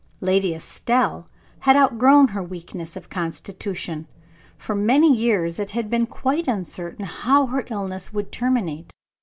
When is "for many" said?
4.57-5.15